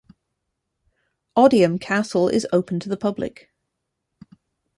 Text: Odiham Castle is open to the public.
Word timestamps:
Odiham 1.37 1.79
Castle 1.79 2.27
is 2.27 2.47
open 2.51 2.79
to 2.79 2.89
the 2.89 2.97
public. 2.97 3.51